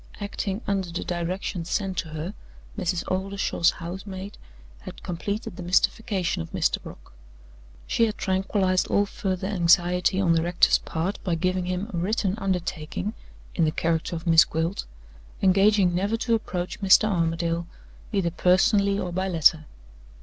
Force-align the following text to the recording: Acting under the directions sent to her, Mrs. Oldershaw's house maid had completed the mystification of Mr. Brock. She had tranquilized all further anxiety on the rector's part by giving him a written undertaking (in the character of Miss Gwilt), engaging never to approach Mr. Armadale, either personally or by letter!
Acting 0.19 0.61
under 0.65 0.89
the 0.89 1.03
directions 1.03 1.69
sent 1.69 1.95
to 1.99 2.07
her, 2.09 2.33
Mrs. 2.75 3.03
Oldershaw's 3.07 3.69
house 3.69 4.03
maid 4.07 4.35
had 4.79 5.03
completed 5.03 5.57
the 5.57 5.61
mystification 5.61 6.41
of 6.41 6.49
Mr. 6.53 6.81
Brock. 6.81 7.13
She 7.85 8.07
had 8.07 8.17
tranquilized 8.17 8.87
all 8.87 9.05
further 9.05 9.45
anxiety 9.45 10.19
on 10.19 10.33
the 10.33 10.41
rector's 10.41 10.79
part 10.79 11.23
by 11.23 11.35
giving 11.35 11.65
him 11.67 11.87
a 11.93 11.97
written 11.97 12.33
undertaking 12.39 13.13
(in 13.53 13.63
the 13.63 13.71
character 13.71 14.15
of 14.15 14.25
Miss 14.25 14.43
Gwilt), 14.43 14.85
engaging 15.43 15.93
never 15.93 16.17
to 16.17 16.33
approach 16.33 16.81
Mr. 16.81 17.03
Armadale, 17.07 17.67
either 18.11 18.31
personally 18.31 18.97
or 18.97 19.11
by 19.13 19.27
letter! 19.27 19.65